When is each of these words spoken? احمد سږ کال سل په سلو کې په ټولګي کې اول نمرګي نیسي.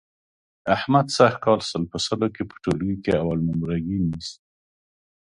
احمد 0.75 1.07
سږ 1.17 1.33
کال 1.45 1.59
سل 1.69 1.83
په 1.91 1.97
سلو 2.05 2.27
کې 2.35 2.43
په 2.49 2.55
ټولګي 2.63 2.97
کې 3.03 3.11
اول 3.21 3.39
نمرګي 3.49 3.97
نیسي. 4.09 4.37